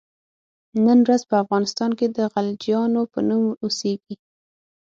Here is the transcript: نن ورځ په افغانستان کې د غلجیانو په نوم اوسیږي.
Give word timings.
نن 0.85 0.97
ورځ 1.05 1.21
په 1.29 1.35
افغانستان 1.43 1.91
کې 1.99 2.07
د 2.17 2.17
غلجیانو 2.33 3.01
په 3.13 3.19
نوم 3.29 3.43
اوسیږي. 3.63 4.15